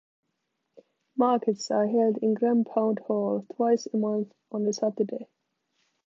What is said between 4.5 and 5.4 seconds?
on a Saturday.